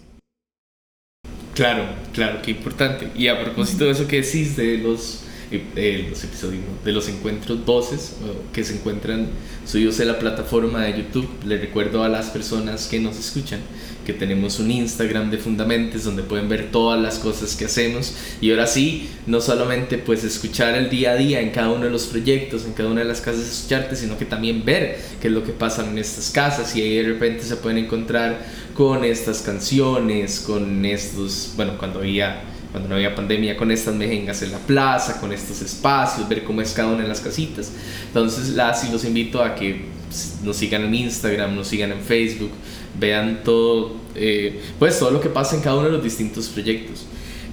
[1.54, 3.08] Claro, claro, qué importante.
[3.16, 6.84] Y a propósito de eso que decís de los, eh, los episodios, ¿no?
[6.84, 8.16] de los encuentros voces
[8.52, 9.28] que se encuentran
[9.64, 13.60] subidos en la plataforma de YouTube, le recuerdo a las personas que nos escuchan
[14.06, 18.52] que tenemos un Instagram de Fundamentes donde pueden ver todas las cosas que hacemos y
[18.52, 22.06] ahora sí, no solamente pues escuchar el día a día en cada uno de los
[22.06, 25.34] proyectos, en cada una de las casas de escucharte, sino que también ver qué es
[25.34, 29.42] lo que pasa en estas casas y ahí de repente se pueden encontrar con estas
[29.42, 34.58] canciones, con estos, bueno, cuando había cuando no había pandemia, con estas mejengas en la
[34.58, 37.72] plaza, con estos espacios, ver cómo es cada una de las casitas.
[38.08, 39.86] Entonces, las y los invito a que
[40.44, 42.50] nos sigan en Instagram, nos sigan en Facebook,
[42.98, 47.06] vean todo, eh, pues todo lo que pasa en cada uno de los distintos proyectos.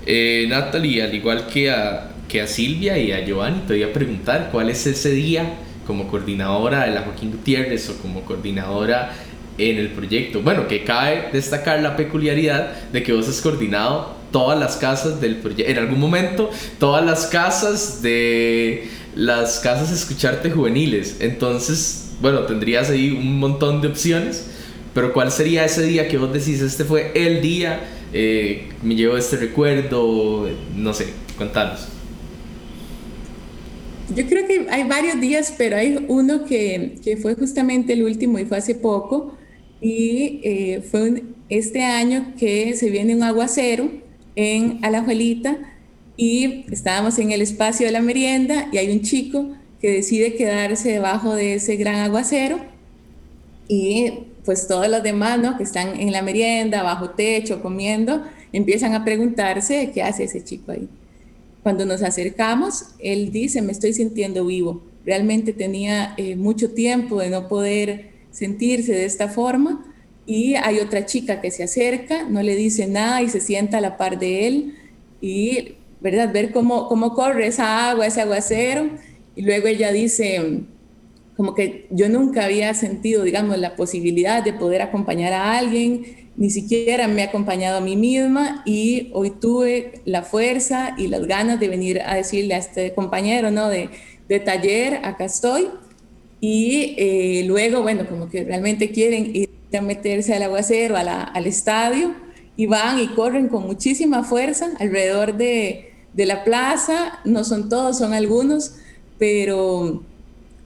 [0.05, 3.93] Eh, Natalie, al igual que a, que a Silvia y a Giovanni, te voy a
[3.93, 5.55] preguntar cuál es ese día
[5.88, 9.14] como coordinadora de la Joaquín Gutiérrez o como coordinadora
[9.57, 10.41] en el proyecto.
[10.41, 15.38] Bueno, que cabe destacar la peculiaridad de que vos has coordinado todas las casas del
[15.38, 21.17] proyecto, en algún momento, todas las casas de las casas escucharte juveniles.
[21.21, 24.47] Entonces, bueno, tendrías ahí un montón de opciones,
[24.93, 27.81] pero ¿cuál sería ese día que vos decís, este fue el día,
[28.11, 31.07] eh, me llevo este recuerdo, no sé,
[31.38, 31.88] contanos.
[34.15, 38.39] Yo creo que hay varios días, pero hay uno que, que fue justamente el último
[38.39, 39.38] y fue hace poco,
[39.79, 44.03] y eh, fue un, este año que se viene un aguacero
[44.36, 45.57] en Alajuelita
[46.17, 49.49] y estábamos en el espacio de la merienda y hay un chico
[49.81, 52.59] que decide quedarse debajo de ese gran aguacero
[53.67, 54.11] y
[54.45, 55.57] pues todos los demás, ¿no?
[55.57, 60.71] Que están en la merienda, bajo techo, comiendo, empiezan a preguntarse qué hace ese chico
[60.71, 60.88] ahí.
[61.63, 64.84] Cuando nos acercamos, él dice, me estoy sintiendo vivo.
[65.05, 69.92] Realmente tenía eh, mucho tiempo de no poder sentirse de esta forma
[70.26, 73.82] y hay otra chica que se acerca, no le dice nada y se sienta a
[73.82, 74.76] la par de él
[75.21, 76.32] y, ¿verdad?
[76.32, 78.89] Ver cómo, cómo corre esa agua, ese aguacero
[79.36, 80.61] y luego ella dice,
[81.36, 86.49] como que yo nunca había sentido, digamos, la posibilidad de poder acompañar a alguien, ni
[86.49, 91.59] siquiera me he acompañado a mí misma y hoy tuve la fuerza y las ganas
[91.59, 93.69] de venir a decirle a este compañero, ¿no?
[93.69, 93.89] De,
[94.30, 95.67] de taller, acá estoy.
[96.39, 101.21] Y eh, luego, bueno, como que realmente quieren ir a meterse al aguacero, a la,
[101.21, 102.13] al estadio,
[102.55, 107.97] y van y corren con muchísima fuerza alrededor de, de la plaza, no son todos,
[107.97, 108.76] son algunos,
[109.17, 110.03] pero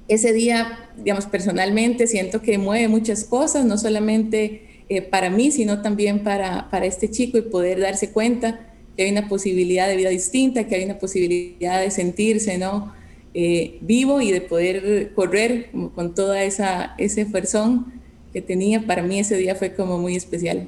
[0.07, 5.81] ese día, digamos, personalmente siento que mueve muchas cosas, no solamente eh, para mí, sino
[5.81, 10.09] también para, para este chico y poder darse cuenta que hay una posibilidad de vida
[10.09, 12.93] distinta, que hay una posibilidad de sentirse, ¿no?
[13.33, 17.93] Eh, vivo y de poder correr con toda esa ese fuerzón
[18.33, 20.67] que tenía, para mí ese día fue como muy especial.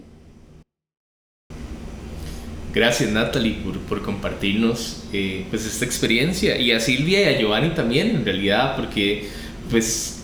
[2.74, 7.72] Gracias Natalie por, por compartirnos eh, pues esta experiencia y a Silvia y a Giovanni
[7.72, 9.28] también en realidad porque
[9.72, 10.22] pues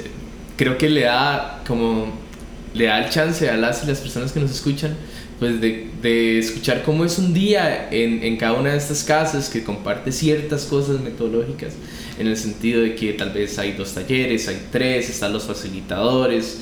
[0.56, 2.14] creo que le da como
[2.76, 4.96] le da el chance a las y las personas que nos escuchan
[5.40, 9.50] pues de, de, escuchar cómo es un día en, en, cada una de estas casas
[9.50, 11.74] que comparte ciertas cosas metodológicas,
[12.18, 16.62] en el sentido de que tal vez hay dos talleres, hay tres, están los facilitadores,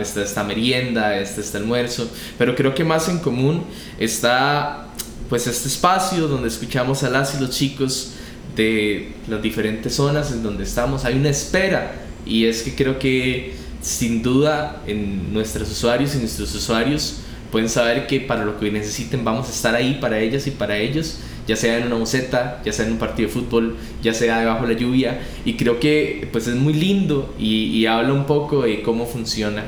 [0.00, 2.08] está esta merienda, está este almuerzo,
[2.38, 3.64] pero creo que más en común
[3.98, 4.88] está
[5.28, 8.12] pues este espacio donde escuchamos a las y los chicos
[8.54, 11.92] de las diferentes zonas en donde estamos, hay una espera.
[12.24, 17.18] Y es que creo que sin duda en nuestros usuarios y nuestros usuarios
[17.50, 20.76] pueden saber que para lo que necesiten vamos a estar ahí para ellas y para
[20.78, 24.40] ellos, ya sea en una boceta, ya sea en un partido de fútbol, ya sea
[24.40, 25.20] debajo de la lluvia.
[25.44, 29.64] Y creo que pues es muy lindo y, y habla un poco de cómo funciona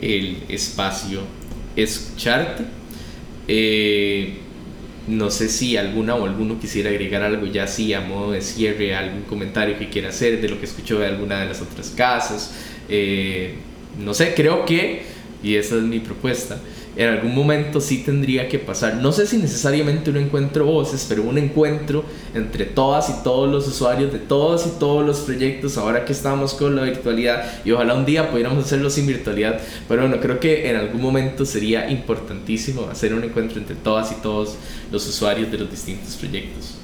[0.00, 1.20] el espacio
[1.76, 2.64] escucharte.
[3.48, 4.34] Eh,
[5.08, 8.94] no sé si alguna o alguno quisiera agregar algo ya así a modo de cierre,
[8.94, 12.54] algún comentario que quiera hacer de lo que escuchó de alguna de las otras casas.
[12.88, 13.54] Eh,
[13.98, 15.02] no sé, creo que,
[15.42, 16.60] y esa es mi propuesta,
[16.96, 18.96] en algún momento sí tendría que pasar.
[18.96, 23.66] No sé si necesariamente un encuentro voces, pero un encuentro entre todas y todos los
[23.68, 27.94] usuarios de todos y todos los proyectos, ahora que estamos con la virtualidad, y ojalá
[27.94, 32.86] un día pudiéramos hacerlo sin virtualidad, pero bueno, creo que en algún momento sería importantísimo
[32.90, 34.56] hacer un encuentro entre todas y todos
[34.90, 36.76] los usuarios de los distintos proyectos.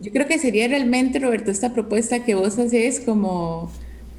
[0.00, 3.70] Yo creo que sería realmente, Roberto, esta propuesta que vos haces como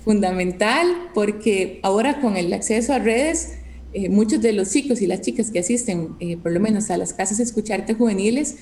[0.03, 3.53] fundamental porque ahora con el acceso a redes,
[3.93, 6.97] eh, muchos de los chicos y las chicas que asisten, eh, por lo menos a
[6.97, 8.57] las casas escucharte juveniles,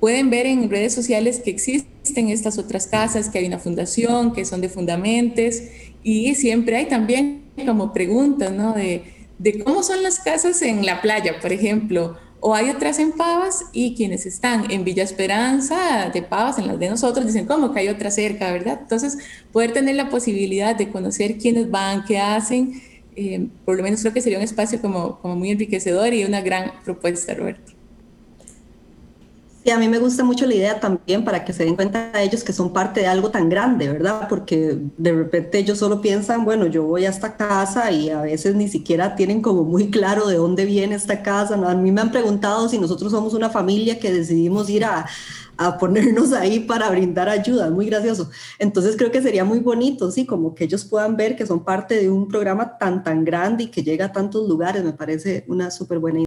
[0.00, 4.44] pueden ver en redes sociales que existen estas otras casas, que hay una fundación, que
[4.44, 5.70] son de fundamentes,
[6.02, 8.74] y siempre hay también como preguntas, ¿no?
[8.74, 9.02] De,
[9.38, 12.16] de cómo son las casas en la playa, por ejemplo,
[12.46, 16.78] o hay otras en Pavas y quienes están en Villa Esperanza de Pavas, en las
[16.78, 18.78] de nosotros, dicen, ¿cómo que hay otra cerca, verdad?
[18.82, 19.18] Entonces,
[19.50, 22.80] poder tener la posibilidad de conocer quiénes van, qué hacen,
[23.16, 26.40] eh, por lo menos creo que sería un espacio como, como muy enriquecedor y una
[26.40, 27.75] gran propuesta, Roberto.
[29.66, 32.44] Y a mí me gusta mucho la idea también para que se den cuenta ellos
[32.44, 34.28] que son parte de algo tan grande, ¿verdad?
[34.28, 38.54] Porque de repente ellos solo piensan, bueno, yo voy a esta casa y a veces
[38.54, 41.56] ni siquiera tienen como muy claro de dónde viene esta casa.
[41.56, 45.06] A mí me han preguntado si nosotros somos una familia que decidimos ir a,
[45.56, 48.30] a ponernos ahí para brindar ayuda, muy gracioso.
[48.60, 52.00] Entonces creo que sería muy bonito, sí, como que ellos puedan ver que son parte
[52.00, 55.72] de un programa tan, tan grande y que llega a tantos lugares, me parece una
[55.72, 56.25] súper buena idea.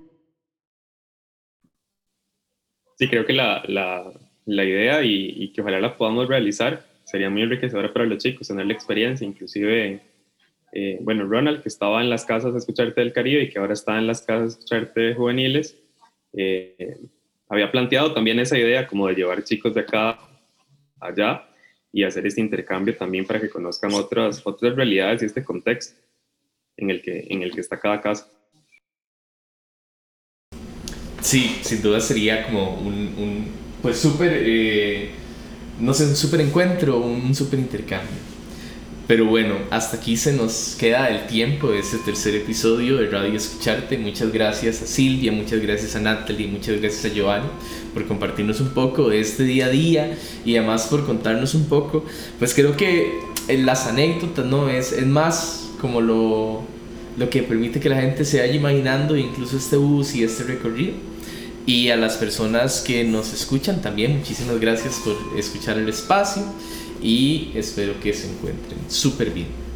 [3.00, 4.12] Sí, creo que la, la,
[4.46, 8.50] la idea y, y, que ojalá la podamos realizar sería muy enriquecedora para los chicos,
[8.50, 10.02] tener la experiencia, inclusive,
[10.74, 13.72] eh, bueno, Ronald, que estaba en las casas de Escucharte del Caribe y que ahora
[13.72, 15.78] está en las casas de Escucharte Juveniles,
[16.34, 16.98] eh,
[17.48, 20.20] había planteado también esa idea como de llevar chicos de acá
[21.00, 21.48] allá
[21.94, 25.98] y hacer este intercambio también para que conozcan otras, otras realidades y este contexto
[26.76, 28.30] en el que, en el que está cada casa.
[31.30, 33.46] Sí, sin duda sería como un, un
[33.84, 35.12] pues súper, eh,
[35.80, 38.18] no sé, un súper encuentro, un súper intercambio.
[39.06, 43.36] Pero bueno, hasta aquí se nos queda el tiempo de este tercer episodio de Radio
[43.36, 44.00] Escucharte.
[44.00, 47.50] Muchas gracias a Silvia, muchas gracias a Natalie, muchas gracias a Giovanni
[47.94, 52.06] por compartirnos un poco de este día a día y además por contarnos un poco.
[52.40, 53.20] Pues creo que
[53.50, 54.68] las anécdotas, ¿no?
[54.68, 56.64] Es, es más como lo,
[57.18, 61.09] lo que permite que la gente se vaya imaginando incluso este bus y este recorrido.
[61.70, 66.42] Y a las personas que nos escuchan también, muchísimas gracias por escuchar el espacio
[67.00, 69.69] y espero que se encuentren súper bien.